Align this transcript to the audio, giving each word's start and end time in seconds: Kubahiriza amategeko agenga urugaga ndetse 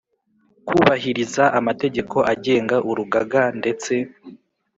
Kubahiriza 0.67 1.43
amategeko 1.59 2.17
agenga 2.33 2.75
urugaga 2.89 3.41
ndetse 3.59 3.93